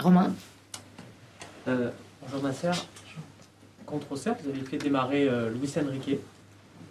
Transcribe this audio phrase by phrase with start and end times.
[0.00, 0.32] Romain
[1.66, 2.70] Bonjour Nasser.
[3.84, 6.18] Contre Auxerre, vous avez fait démarrer Luis Enrique.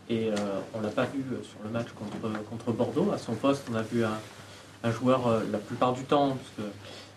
[0.09, 0.29] Et
[0.74, 3.11] on ne l'a pas vu sur le match contre, contre Bordeaux.
[3.11, 6.74] À son poste, on a vu un, joueur la plupart du temps, parce que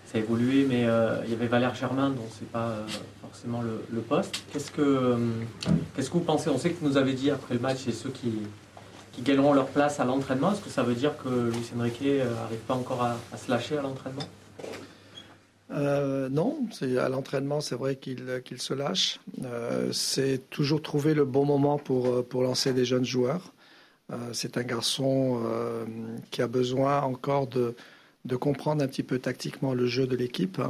[0.07, 0.83] ça a évolué, mais
[1.25, 2.75] il y avait Valère Germain, dont c'est pas
[3.21, 4.43] forcément le, poste.
[4.53, 5.17] Qu'est-ce que,
[5.97, 6.49] que vous pensez?
[6.49, 8.33] On sait que vous nous avez dit après le match, c'est ceux qui,
[9.13, 10.53] qui gagneront leur place à l'entraînement.
[10.53, 13.83] Est-ce que ça veut dire que Luis Enrique n'arrive pas encore à, se lâcher à
[13.83, 14.23] l'entraînement?
[15.83, 16.59] Euh, non,
[16.99, 18.21] à l'entraînement, c'est vrai qu'il
[18.59, 19.21] se lâche.
[19.45, 23.53] Euh, c'est toujours trouver le bon moment pour, lancer des jeunes joueurs.
[24.11, 25.41] Euh, c'est un garçon
[26.31, 27.75] qui a besoin encore de,
[28.37, 30.61] comprendre un petit peu tactiquement le jeu de l'équipe.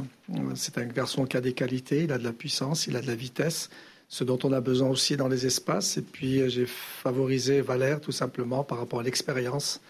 [0.55, 3.07] C'est un garçon qui a des qualités, il a de la puissance, il a de
[3.07, 3.69] la vitesse
[4.13, 5.97] ce dont on a besoin aussi dans les espaces.
[5.97, 9.81] Et puis euh, j'ai favorisé Valère tout simplement par rapport à l'expérience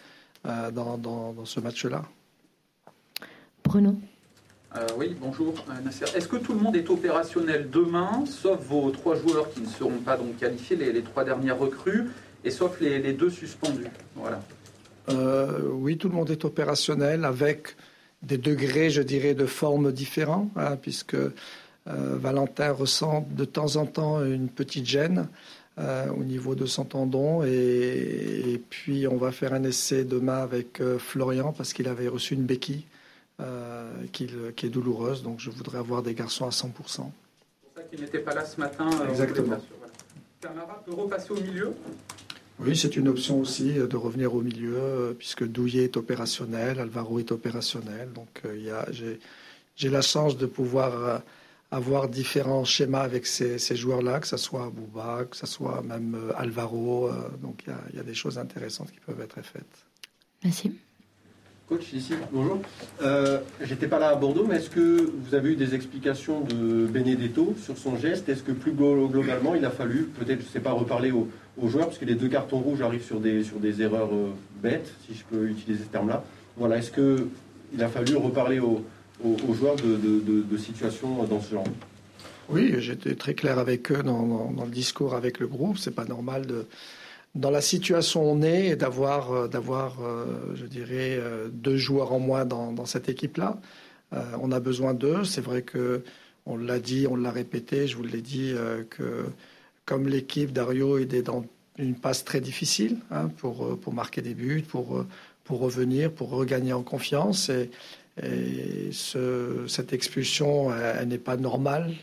[0.46, 2.06] euh, dans, ce match-là.
[3.66, 3.98] Bruno?
[4.76, 6.06] Euh, oui, bonjour Nasser.
[6.16, 10.00] Est-ce que tout le monde est opérationnel demain, sauf vos trois joueurs qui ne seront
[10.00, 12.10] pas donc qualifiés, les, trois dernières recrues,
[12.44, 13.88] et sauf les, deux suspendus?
[14.16, 14.42] Voilà.
[15.72, 17.76] oui, tout le monde est opérationnel avec
[18.24, 21.32] des degrés, je dirais, de forme différents, hein, puisque euh,
[21.88, 25.28] Valentin ressent de temps en temps une petite gêne
[25.80, 27.44] euh, au niveau de son tendon.
[27.44, 32.36] Et, puis, on va faire un essai demain avec euh, Florian parce qu'il avait reçu
[32.36, 32.84] une béquille
[34.12, 35.24] qui, est douloureuse.
[35.24, 36.62] Donc, je voudrais avoir des garçons à 100%.
[36.62, 37.12] C'est pour ça
[37.90, 38.90] qu'il n'était pas là ce matin.
[39.10, 39.58] Exactement.
[40.42, 41.74] Camara peut repasser au milieu?
[42.60, 47.32] Oui, c'est une option aussi de revenir au milieu, puisque Douillet est opérationnel, Alvaro est
[47.32, 48.12] opérationnel.
[48.14, 48.42] Donc,
[49.76, 51.22] j'ai la chance de pouvoir
[51.74, 56.32] avoir différents schémas avec ces, joueurs-là, que ce soit Bouba, que ce soit même euh,
[56.38, 57.08] Alvaro.
[57.08, 59.86] Euh, donc il y, a des choses intéressantes qui peuvent être faites.
[60.44, 60.72] Merci.
[62.32, 62.62] Bonjour.
[63.02, 66.86] Euh, J'étais pas là à Bordeaux, mais est-ce que vous avez eu des explications de
[66.86, 68.30] Benedetto sur son geste?
[68.30, 71.28] Est-ce que plus globalement, il a fallu, peut-être, je ne sais pas, reparler aux,
[71.68, 74.30] joueurs, parce que les deux cartons rouges arrivent sur des, sur des erreurs euh,
[74.62, 76.24] bêtes, si je peux utiliser ce terme-là.
[76.58, 78.84] Voilà, est-ce qu'il a fallu reparler aux,
[79.24, 81.66] aux, joueurs de, de, situations dans ce genre?
[82.50, 85.78] Oui, j'étais très clair avec eux dans, le discours avec le groupe.
[85.78, 86.68] C'est pas normal de,
[87.36, 92.14] dans la situation où on est, d'avoir, euh, d'avoir, euh, je dirais, euh, deux joueurs
[92.14, 93.60] en moins dans, cette équipe-là.
[94.42, 95.24] on a besoin d'eux.
[95.24, 96.04] C'est vrai que
[96.46, 97.88] on l'a dit, on l'a répété.
[97.88, 98.54] Je vous l'ai dit
[98.90, 99.26] que
[99.86, 101.46] comme l'équipe Dario est dans
[101.80, 105.06] une passe très difficile hein, pour pour marquer des buts, pour
[105.46, 107.72] pour revenir, pour regagner en confiance et
[108.22, 108.92] et
[109.68, 111.94] cette expulsion, elle, n'est pas normale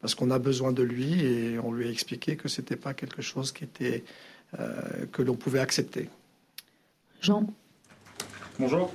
[0.00, 2.94] parce qu'on a besoin de lui et on lui a expliqué que ce n'était pas
[2.94, 4.04] quelque chose qui était,
[4.58, 6.08] euh, que l'on pouvait accepter.
[7.20, 7.46] Jean
[8.58, 8.92] Bonjour.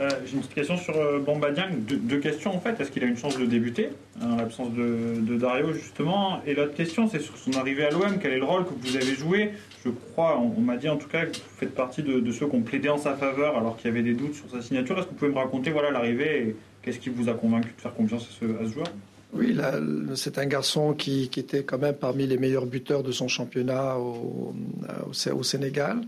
[0.00, 2.80] Euh, j'ai une petite question sur euh, Bamba Deux, questions en fait.
[2.80, 6.42] Est-ce qu'il a une chance de débuter en l'absence de, Dario justement?
[6.46, 8.18] Et l'autre question, c'est sur son arrivée à l'OM.
[8.20, 9.52] Quel est le rôle que vous avez joué?
[9.84, 12.56] Je crois, on, m'a dit en tout cas que vous faites partie de, ceux qui
[12.56, 14.98] ont plaidé en sa faveur alors qu'il y avait des doutes sur sa signature.
[14.98, 17.80] Est-ce que vous pouvez me raconter voilà l'arrivée et qu'est-ce qui vous a convaincu de
[17.80, 18.88] faire confiance à ce, joueur?
[19.34, 19.56] Oui,
[20.14, 24.54] c'est un garçon qui, était quand même parmi les meilleurs buteurs de son championnat au,
[25.32, 26.00] au Sénégal.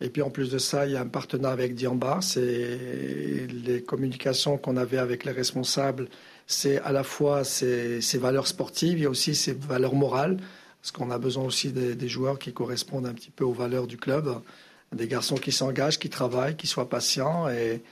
[0.00, 2.20] Et puis en plus de ça, il y a un partenariat avec Diamba.
[2.22, 6.08] C'est les communications qu'on avait avec les responsables.
[6.46, 10.38] C'est à la fois ces, valeurs sportives, il y a aussi ces valeurs morales,
[10.80, 13.98] parce qu'on a besoin aussi des, joueurs qui correspondent un petit peu aux valeurs du
[13.98, 14.34] club,
[14.92, 17.48] des garçons qui s'engagent, qui travaillent, qui soient patients.
[17.48, 17.82] Et,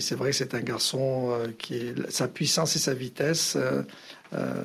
[0.00, 3.82] c'est vrai que c'est un garçon euh, qui, sa puissance et sa vitesse euh,
[4.34, 4.64] euh,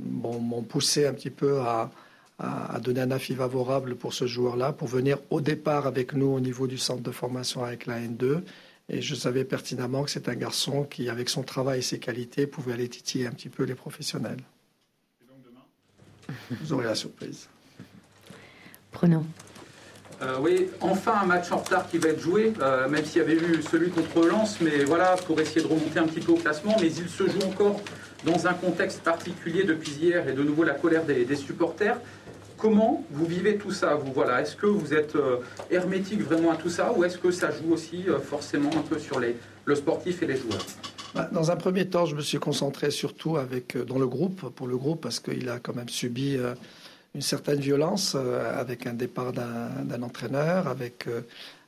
[0.00, 1.90] m'ont poussé un petit peu à,
[2.38, 6.40] à, donner un avis favorable pour ce joueur-là, pour venir au départ avec nous au
[6.40, 8.42] niveau du centre de formation avec la N2.
[8.88, 12.46] Et je savais pertinemment que c'est un garçon qui, avec son travail et ses qualités,
[12.46, 14.40] pouvait aller titiller un petit peu les professionnels.
[15.22, 16.36] Et donc demain?
[16.60, 17.48] Vous aurez la surprise.
[18.90, 19.24] Prenons.
[20.22, 23.24] Euh, oui, enfin un match en retard qui va être joué, euh, même s'il y
[23.24, 26.36] avait eu celui contre Lens, mais voilà, pour essayer de remonter un petit peu au
[26.36, 26.76] classement.
[26.80, 27.80] Mais il se joue encore
[28.24, 31.98] dans un contexte particulier depuis hier et de nouveau la colère des supporters.
[32.56, 34.12] Comment vous vivez tout ça vous?
[34.12, 35.38] Voilà Est-ce que vous êtes euh,
[35.70, 39.20] hermétique vraiment à tout ça ou est-ce que ça joue aussi forcément un peu sur
[39.20, 40.64] le sportif et les joueurs?
[41.14, 44.66] Bah, dans un premier temps, je me suis concentré surtout avec, dans le groupe, pour
[44.66, 46.38] le groupe, parce qu'il a quand même subi
[47.14, 51.06] une certaine violence avec un départ d'un entraîneur, avec,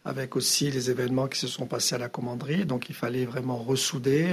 [0.04, 2.64] avec aussi les événements qui se sont passés à la commanderie.
[2.64, 4.26] Donc il fallait vraiment ressouder,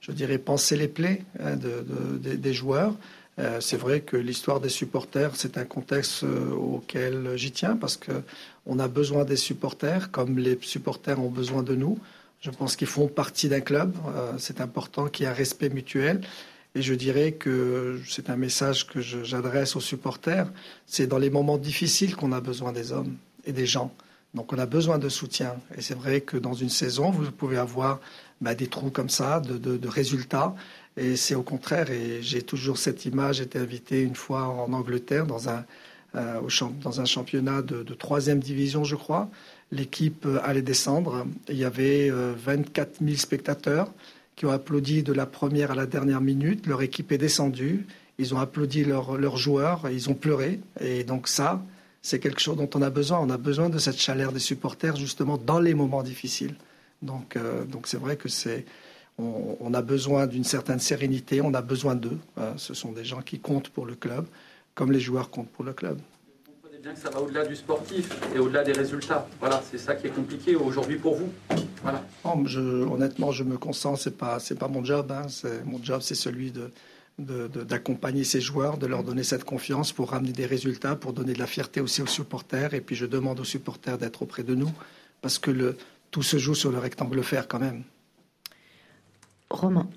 [0.00, 2.94] je dirais, penser les plaies hein, des joueurs.
[3.38, 7.96] Euh, c'est vrai que l'histoire des supporters, c'est un contexte euh, auquel j'y tiens parce
[7.96, 11.98] qu'on a besoin des supporters comme les supporters ont besoin de nous.
[12.40, 13.96] Je pense qu'ils font partie d'un club.
[14.38, 16.20] c'est important qu'il y ait un respect mutuel.
[16.78, 20.46] Et je dirais que c'est un message que j'adresse aux supporters.
[20.86, 23.92] C'est dans les moments difficiles qu'on a besoin des hommes et des gens.
[24.32, 25.56] Donc on a besoin de soutien.
[25.76, 27.98] Et c'est vrai que dans une saison, vous pouvez avoir
[28.40, 30.54] bah, des trous comme ça, de, résultats.
[30.96, 31.90] Et c'est au contraire.
[31.90, 33.40] Et j'ai toujours cette image.
[33.40, 35.64] Été invité une fois en Angleterre dans un,
[36.14, 36.40] euh,
[36.80, 39.28] dans un championnat de, troisième division, je crois.
[39.72, 41.26] L'équipe allait descendre.
[41.48, 43.90] Il y avait 24 euh, 000 spectateurs
[44.38, 46.68] qui ont applaudi de la première à la dernière minute.
[46.68, 47.86] Leur équipe est descendue.
[48.18, 49.90] Ils ont applaudi leurs joueurs.
[49.90, 50.60] Ils ont pleuré.
[50.80, 51.60] Et donc ça,
[52.02, 53.18] c'est quelque chose dont on a besoin.
[53.18, 56.54] On a besoin de cette chaleur des supporters justement dans les moments difficiles.
[57.02, 58.64] Donc, euh, donc c'est vrai que c'est,
[59.18, 61.40] on, a besoin d'une certaine sérénité.
[61.40, 62.18] On a besoin d'eux.
[62.38, 64.24] Euh, ce sont des gens qui comptent pour le club,
[64.76, 65.98] comme les joueurs comptent pour le club
[66.80, 69.26] bien que ça va au-delà du sportif et au-delà des résultats.
[69.40, 71.32] Voilà, c'est ça qui est compliqué aujourd'hui pour vous.
[71.82, 72.04] Voilà.
[72.24, 75.12] honnêtement, je me concentre, c'est pas c'est pas mon job.
[75.12, 75.26] Hein.
[75.64, 76.70] mon job, c'est celui de
[77.18, 81.40] d'accompagner ces joueurs, de leur donner cette confiance pour ramener des résultats, pour donner de
[81.40, 82.74] la fierté aussi aux supporters.
[82.74, 84.70] Et puis je demande aux supporters d'être auprès de nous,
[85.20, 85.76] parce que le,
[86.12, 87.82] tout se joue sur le rectangle fer quand même.
[89.50, 89.88] Romain.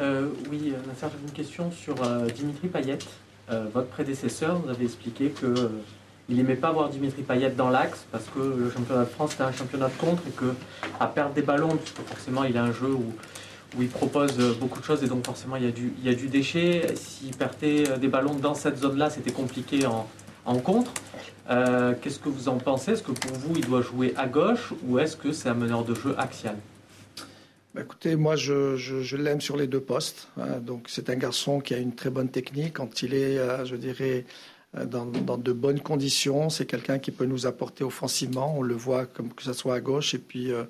[0.00, 2.98] Euh, oui, Nasser, j'avais une question sur euh, Dimitri Payet.
[3.50, 5.54] Euh, votre prédécesseur nous avait expliqué qu'il
[6.32, 9.44] euh, n'aimait pas voir Dimitri Payet dans l'axe parce que le championnat de France c'était
[9.44, 10.54] un championnat de contre et que
[11.00, 13.12] à perdre des ballons, puisque forcément il a un jeu où,
[13.80, 16.28] il propose beaucoup de choses et donc forcément il y a du, il y a
[16.28, 16.94] déchet.
[16.94, 20.92] S'il perdait des ballons dans cette zone-là, c'était compliqué en, contre.
[21.48, 22.92] Euh, qu'est-ce que vous en pensez?
[22.92, 25.84] Est-ce que pour vous il doit jouer à gauche ou est-ce que c'est un meneur
[25.84, 26.56] de jeu axial?
[27.74, 30.28] Bah, écoutez, moi, je, l'aime sur les deux postes.
[30.38, 30.60] Hein.
[30.60, 32.74] donc, c'est un garçon qui a une très bonne technique.
[32.74, 34.26] Quand il est, euh, je dirais,
[34.76, 38.56] euh, dans, de bonnes conditions, c'est quelqu'un qui peut nous apporter offensivement.
[38.56, 40.14] On le voit comme que ce soit à gauche.
[40.14, 40.64] Et puis, euh,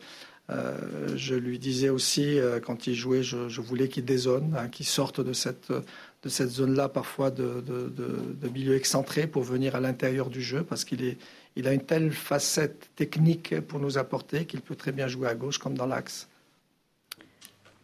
[1.17, 5.33] je lui disais aussi, quand il jouait, je, voulais qu'il dézone, hein, qu'il sorte de
[5.33, 10.63] cette, de cette zone-là, parfois de, de, milieu excentré, pour venir à l'intérieur du jeu,
[10.63, 11.17] parce qu'il est,
[11.57, 15.35] il a une telle facette technique pour nous apporter qu'il peut très bien jouer à
[15.35, 16.29] gauche comme dans l'axe.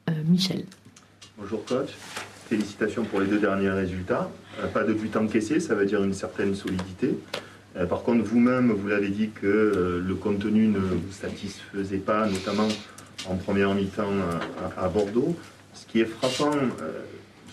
[0.08, 0.64] Euh, Michel.
[1.36, 1.90] Bonjour coach.
[2.48, 4.30] Félicitations pour les deux derniers résultats.
[4.62, 7.18] Euh, pas de but encaissé, ça veut dire une certaine solidité.
[7.76, 12.68] Euh, par contre, vous-même, vous l'avez dit que le contenu ne vous satisfaisait pas, notamment
[13.28, 14.14] en première mi-temps
[14.78, 15.36] à, Bordeaux.
[15.74, 16.56] Ce qui est frappant,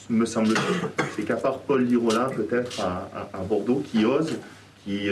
[0.10, 4.38] me semble-t-il, c'est qu'à part Paul Lirola, peut-être à, Bordeaux, qui ose,
[4.86, 5.10] qui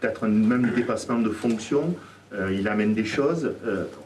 [0.00, 1.94] peut-être même dépassement de fonction,
[2.50, 3.52] il amène des choses,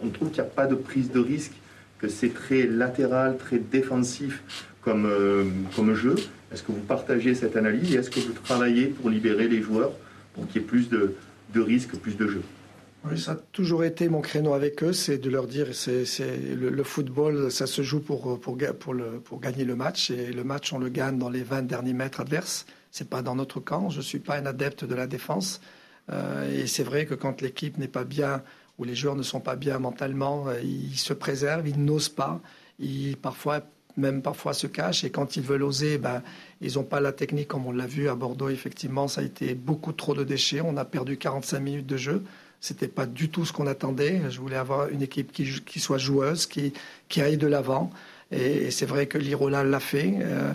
[0.03, 1.53] on trouve qu'il n'y a pas de prise de risque
[1.99, 4.43] que c'est très latéral, très défensif
[4.83, 5.45] comme, euh,
[5.77, 6.15] comme jeu.
[6.53, 9.93] Est-ce que vous partagez cette analyse et est-ce que vous travaillez pour libérer les joueurs
[10.35, 11.15] pour qu'il y ait plus de,
[11.55, 12.43] de risques, plus de jeux?
[13.17, 16.05] Ça a toujours été mon créneau avec eux, c'est de leur dire c'est
[16.55, 18.59] le, le, football, ça se joue pour, pour,
[19.25, 22.21] pour, gagner le match et le match on le gagne dans les 20 derniers mètres
[22.21, 22.67] adverses.
[22.91, 23.89] C'est pas dans notre camp.
[23.89, 25.61] Je suis pas un adepte de la défense
[26.11, 28.43] euh, et c'est vrai que quand l'équipe n'est pas bien
[28.79, 32.41] où les joueurs ne sont pas bien mentalement, euh, ils se préservent, ils n'osent pas,
[32.79, 33.63] ils parfois
[33.99, 36.23] même parfois se cachent et quand ils veulent oser, ben,
[36.61, 38.49] ils n'ont pas la technique comme on l'a vu à Bordeaux.
[38.49, 40.61] Effectivement, ça a été beaucoup trop de déchets.
[40.61, 42.23] On a perdu 45 minutes de jeu.
[42.61, 44.23] C'était pas du tout ce qu'on attendait.
[44.31, 46.73] Je voulais avoir une équipe qui, soit joueuse, qui,
[47.09, 47.91] qui aille de l'avant.
[48.31, 50.15] Et, c'est vrai que l'Irola l'a fait.
[50.21, 50.53] Euh,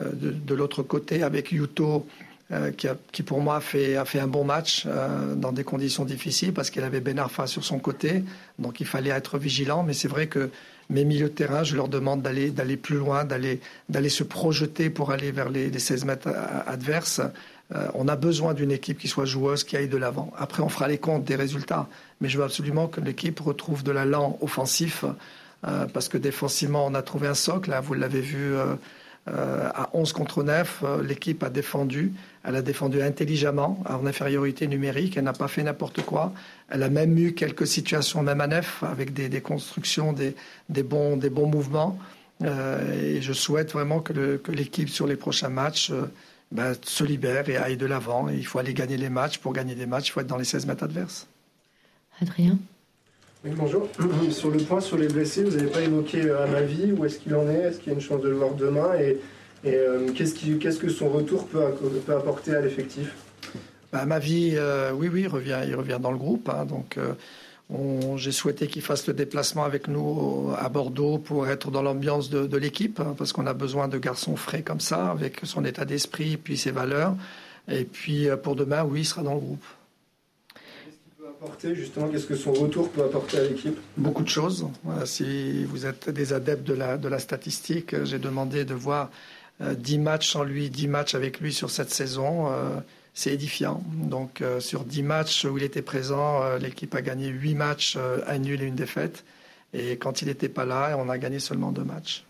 [0.00, 2.06] euh, de, de l'autre côté, avec Yuto,
[2.52, 2.72] euh,
[3.12, 6.82] qui, pour moi a fait, un bon match euh, dans des conditions difficiles parce qu'il
[6.82, 8.24] avait Ben Arfa sur son côté.
[8.58, 9.84] Donc il fallait être vigilant.
[9.84, 10.50] Mais c'est vrai que
[10.88, 13.60] mes milieux de terrain, je leur demande d'aller, plus loin, d'aller,
[14.08, 16.28] se projeter pour aller vers les, 16 mètres
[16.66, 17.20] adverses.
[17.72, 20.32] Euh, on a besoin d'une équipe qui soit joueuse, qui aille de l'avant.
[20.36, 21.86] Après, on fera les comptes des résultats.
[22.20, 25.04] Mais je veux absolument que l'équipe retrouve de l'allant offensif
[25.92, 27.78] parce que défensivement, on a trouvé un socle.
[27.82, 28.54] Vous l'avez vu
[29.74, 32.12] à 11 contre 9, euh, l'équipe a défendu.
[32.44, 35.16] Elle a défendu intelligemment, en infériorité numérique.
[35.16, 36.32] Elle n'a pas fait n'importe quoi.
[36.68, 40.34] Elle a même eu quelques situations, même à neuf, avec des, constructions, des,
[40.82, 41.98] bons, des bons mouvements.
[42.42, 45.92] Euh, et je souhaite vraiment que l'équipe, sur les prochains matchs,
[46.50, 48.28] ben, se libère et aille de l'avant.
[48.28, 49.38] Il faut aller gagner les matchs.
[49.38, 51.26] Pour gagner des matchs, il faut être dans les 16 mètres adverses.
[52.20, 52.58] Adrien?
[53.44, 53.88] Oui, bonjour.
[54.30, 57.34] sur le point sur les blessés, vous n'avez pas évoqué euh, Amavi, où est-ce qu'il
[57.34, 57.54] en est?
[57.54, 58.94] Est-ce qu'il y a une chance de le voir demain?
[58.98, 59.18] Et,
[59.66, 61.62] euh, qu'est-ce, que son retour peut,
[62.08, 63.14] apporter à l'effectif?
[63.92, 66.50] Bah, Amavi, euh, oui, oui, il revient, il revient dans le groupe.
[66.50, 66.98] Hein, donc,
[68.16, 72.56] j'ai souhaité qu'il fasse le déplacement avec nous à Bordeaux pour être dans l'ambiance de,
[72.58, 76.36] l'équipe, hein, parce qu'on a besoin de garçons frais comme ça, avec son état d'esprit
[76.36, 77.14] puis ses valeurs.
[77.68, 79.64] Et puis pour demain, oui, il sera dans le groupe
[81.42, 84.66] apporter justement Qu'est-ce que son retour peut apporter à l'équipe Beaucoup de choses.
[85.04, 89.10] Si vous êtes des adeptes de la, de la statistique, j'ai demandé de voir
[89.60, 92.50] 10 matchs sans lui, 10 matchs avec lui sur cette saison.
[93.14, 93.82] C'est édifiant.
[93.94, 98.60] Donc sur 10 matchs où il était présent, l'équipe a gagné 8 matchs, un nul
[98.62, 99.24] et une défaite.
[99.72, 102.24] Et quand il n'était pas là, on a gagné seulement deux matchs.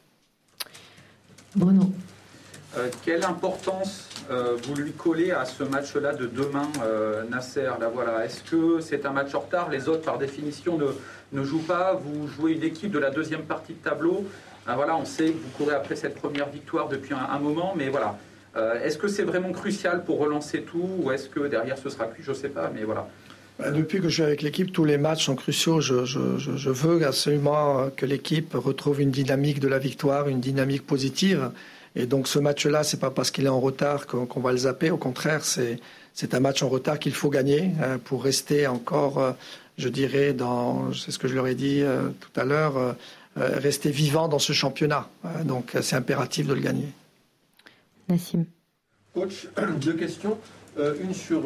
[1.57, 1.93] Bruno.
[2.81, 7.91] Euh, quelle importance euh, vous lui collez à ce match-là de demain, euh, Nasser là,
[7.93, 8.25] voilà.
[8.25, 9.71] Est-ce que c'est un match en retard?
[9.71, 10.87] Les autres, par définition, ne,
[11.33, 11.95] ne jouent pas.
[11.95, 14.25] Vous jouez une équipe de la deuxième partie de tableau.
[14.67, 17.75] Ben, voilà, on sait que vous courez après cette première victoire depuis un, un moment,
[17.77, 18.17] mais voilà.
[18.83, 22.23] est-ce que c'est vraiment crucial pour relancer tout ou est-ce que derrière ce sera cuit?
[22.23, 23.09] Je ne sais pas, mais voilà.
[23.61, 25.81] Bah, depuis que je suis avec l'équipe, tous les matchs sont cruciaux.
[25.81, 31.51] Je, je veux absolument que l'équipe retrouve une dynamique de la victoire, une dynamique positive.
[31.97, 34.91] Et donc ce match-là, c'est pas parce qu'il est en retard qu'on va le zapper.
[34.91, 39.33] Au contraire, c'est un match en retard qu'il faut gagner euh, pour rester encore, euh,
[39.77, 42.97] je dirais, dans, c'est ce que je leur ai dit euh, tout à l'heure,
[43.37, 45.09] rester vivant dans ce championnat.
[45.45, 46.89] Donc c'est impératif de le gagner.
[48.09, 48.45] Nassim.
[49.15, 49.49] Coach,
[49.81, 50.37] deux questions.
[50.79, 51.43] Une sur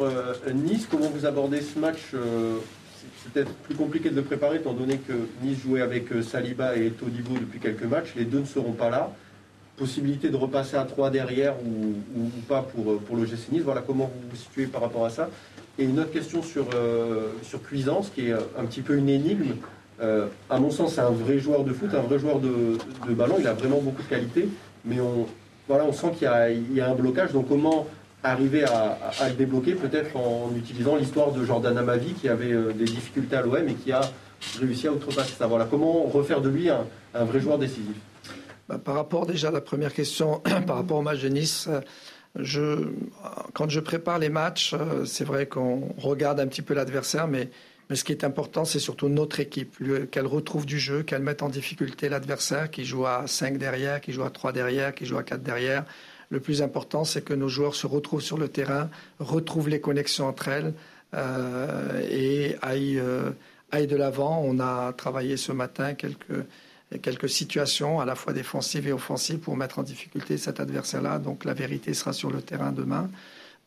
[0.53, 0.87] Nice.
[0.89, 5.13] Comment vous abordez ce match C'est peut-être plus compliqué de le préparer, étant donné que
[5.41, 8.13] Nice jouait avec Saliba et Todibo depuis quelques matchs.
[8.15, 9.11] Les deux ne seront pas là
[9.77, 13.63] possibilité de repasser à 3 derrière ou, pas pour, pour le GC Nice.
[13.63, 15.29] Voilà comment vous vous situez par rapport à ça.
[15.77, 19.55] Et une autre question sur, euh, sur Cuisance, qui est un petit peu une énigme.
[20.01, 22.77] Euh, à mon sens, c'est un vrai joueur de foot, un vrai joueur de,
[23.07, 23.35] de ballon.
[23.39, 24.47] Il a vraiment beaucoup de qualité,
[24.85, 25.27] mais on,
[25.67, 27.33] voilà, on sent qu'il y, y, a un blocage.
[27.33, 27.87] Donc, comment
[28.31, 28.97] arriver à,
[29.29, 33.41] le débloquer Peut-être en utilisant l'histoire de Jordan Amavi, qui avait euh, des difficultés à
[33.41, 34.01] l'OM et qui a
[34.59, 35.47] réussi à outrepasser ça.
[35.47, 37.95] Voilà, comment refaire de lui un, vrai joueur décisif?
[38.67, 41.69] Bah, par rapport déjà à la première question, par rapport au match de Nice,
[42.37, 42.89] je,
[43.53, 47.49] quand je prépare les matchs, euh, c'est vrai qu'on regarde un petit peu l'adversaire, mais,
[47.89, 49.77] mais, ce qui est important, c'est surtout notre équipe,
[50.11, 54.11] qu'elle retrouve du jeu, qu'elle mette en difficulté l'adversaire, qui joue à 5 derrière, qui
[54.11, 55.85] joue à 3 derrière, qui joue à 4 derrière.
[56.35, 58.89] Le plus important, c'est que nos joueurs se retrouvent sur le terrain,
[59.19, 60.73] retrouvent les connexions entre elles
[61.13, 63.31] euh, et aillent, euh,
[63.71, 64.43] aillent de l'avant.
[64.43, 66.43] On a travaillé ce matin quelques
[67.01, 71.19] quelques situations à la fois défensives et offensives pour mettre en difficulté cet adversaire-là.
[71.19, 73.09] Donc la vérité sera sur le terrain demain.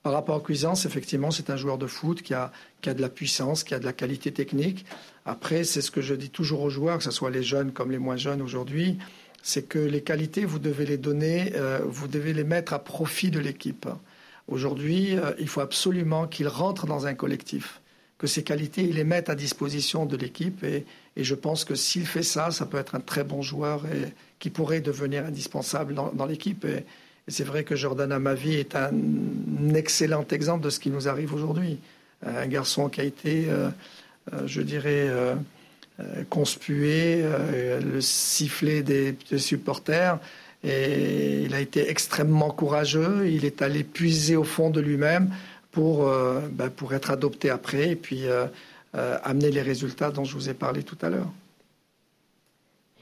[0.02, 3.00] Par rapport à Cuisance, effectivement, c'est un joueur de foot qui a, qui a de
[3.00, 4.84] la puissance, qui a de la qualité technique.
[5.24, 7.90] Après, c'est ce que je dis toujours aux joueurs, que ce soit les jeunes comme
[7.90, 8.98] les moins jeunes aujourd'hui,
[9.42, 13.30] c'est que les qualités, vous devez les donner, euh, vous devez les mettre à profit
[13.30, 13.86] de l'équipe.
[14.48, 17.80] Aujourd'hui, euh, il faut absolument qu'il rentre dans un collectif
[18.18, 20.64] que ses qualités, il les mette à disposition de l'équipe.
[20.64, 20.84] Et,
[21.16, 24.50] je pense que s'il fait ça, ça peut être un très bon joueur et, qui
[24.50, 26.64] pourrait devenir indispensable dans, l'équipe.
[26.64, 26.84] Et,
[27.26, 28.90] c'est vrai que Jordan Amavi est un,
[29.74, 31.78] excellent exemple de ce qui nous arrive aujourd'hui.
[32.24, 33.70] Un garçon qui a été, euh,
[34.46, 35.08] je dirais,
[36.28, 40.18] conspué, le sifflet des, des supporters.
[40.64, 43.28] Et il a été extrêmement courageux.
[43.28, 45.30] Il est allé puiser au fond de lui-même
[45.70, 48.46] pour, euh, ben, pour être adopté après et puis euh,
[48.96, 51.30] euh, amener les résultats dont je vous ai parlé tout à l'heure.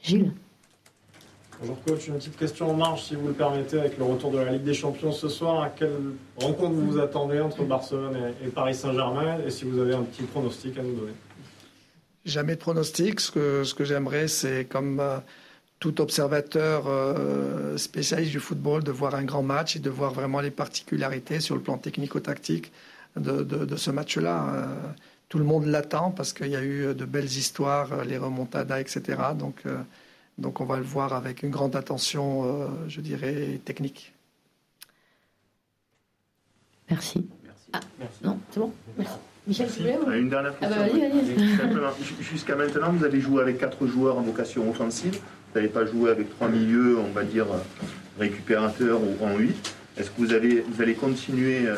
[0.03, 0.31] Gilles
[1.59, 4.37] Bonjour coach, une petite question en marge si vous le permettez avec le retour de
[4.37, 5.63] la Ligue des Champions ce soir.
[5.63, 9.39] À quelle rencontre vous vous attendez entre Barcelone et, Paris Saint-Germain?
[9.43, 11.13] Et si vous avez un petit pronostic à nous donner?
[12.27, 13.19] Jamais de pronostic.
[13.21, 15.01] Ce que, ce que j'aimerais, c'est comme
[15.79, 20.41] tout observateur euh, spécialiste du football de voir un grand match et de voir vraiment
[20.41, 22.71] les particularités sur le plan technico-tactique
[23.15, 24.53] de, ce match-là.
[24.53, 24.65] Euh,
[25.29, 28.79] tout le monde l'attend parce qu'il y a eu de belles histoires, euh, les remontadas,
[28.79, 29.01] etc.
[29.37, 29.63] Donc,
[30.37, 34.13] donc on va le voir avec une grande attention, je dirais, technique.
[36.89, 37.27] Merci.
[37.73, 37.79] Ah,
[38.23, 39.17] non, c'est bon Merci.
[39.47, 41.81] Michel, tu voulais Une dernière ah bah, question.
[42.19, 45.13] Jusqu'à maintenant, vous avez joué avec quatre joueurs en vocation offensive.
[45.13, 47.45] Vous n'avez pas joué avec trois milieux, on va dire,
[48.19, 49.75] récupérateurs ou en 8.
[49.97, 51.75] Est-ce que vous, avez, vous allez continuer euh,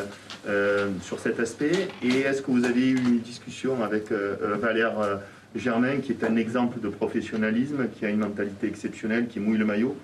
[0.48, 1.88] euh, sur cet aspect?
[2.02, 5.20] Et est-ce que vous avez eu une discussion avec euh, Valère
[5.54, 9.64] Germain, qui est un exemple de professionnalisme, qui a une mentalité exceptionnelle, qui mouille le
[9.64, 9.96] maillot,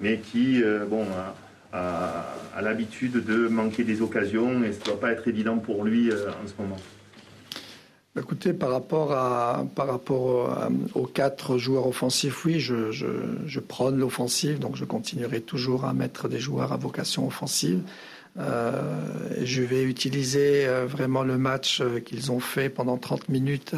[0.00, 1.34] mais qui bon, a,
[1.74, 6.10] a l'habitude de manquer des occasions et ça ne doit pas être évident pour lui
[6.12, 6.76] en ce moment
[8.16, 13.06] Écoutez, par rapport, à, par rapport aux quatre joueurs offensifs, oui, je, je,
[13.44, 17.80] je prône l'offensive, donc je continuerai toujours à mettre des joueurs à vocation offensive.
[18.38, 18.82] Euh,
[19.42, 23.76] je vais utiliser euh, vraiment le match euh, qu'ils ont fait pendant 30 minutes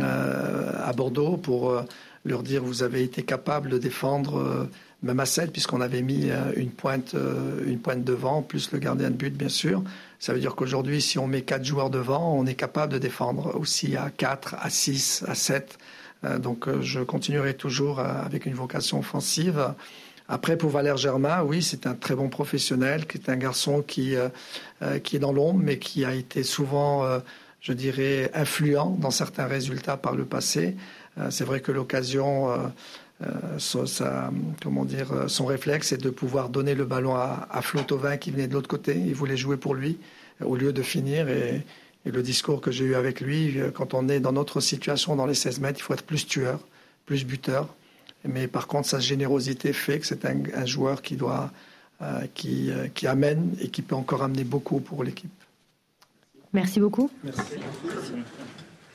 [0.00, 1.84] euh, à Bordeaux pour
[2.24, 4.68] leur dire vous avez été capable de défendre
[5.02, 7.14] même à 7, puisqu'on avait mis une pointe,
[7.66, 9.84] une pointe devant, plus le gardien de but, bien sûr.
[10.18, 13.54] Ça veut dire qu'aujourd'hui, si on met quatre joueurs devant, on est capable de défendre
[13.56, 15.78] aussi à 4, à 6, à 7.
[16.40, 19.72] Donc je continuerai toujours avec une vocation offensive.
[20.30, 24.14] Après, pour Valère Germain, oui, c'est un très bon professionnel, qui est un garçon qui,
[24.14, 24.28] euh,
[24.82, 27.20] euh, qui est dans l'ombre, mais qui a été souvent, euh,
[27.62, 30.76] je dirais, influent dans certains résultats par le passé.
[31.30, 32.70] c'est vrai que l'occasion,
[34.62, 38.48] comment dire, son réflexe, c'est de pouvoir donner le ballon à, à Flotovin qui venait
[38.48, 38.96] de l'autre côté.
[38.96, 39.98] Il voulait jouer pour lui
[40.44, 41.28] au lieu de finir.
[41.28, 41.64] Et,
[42.06, 45.26] et le discours que j'ai eu avec lui, quand on est dans notre situation dans
[45.26, 46.60] les 16 mètres, il faut être plus tueur,
[47.06, 47.74] plus buteur.
[48.24, 51.52] Mais par contre, sa générosité fait que c'est un, joueur qui, doit,
[52.02, 55.30] euh, qui, euh, qui amène et qui peut encore amener beaucoup pour l'équipe.
[56.52, 57.10] Merci beaucoup.
[57.22, 57.42] Merci.